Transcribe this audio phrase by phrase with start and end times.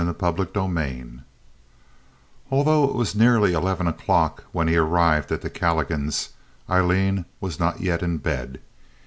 [0.03, 1.19] Chapter XLVII
[2.49, 6.29] Although it was nearly eleven o'clock when he arrived at the Calligans',
[6.67, 8.59] Aileen was not yet in bed.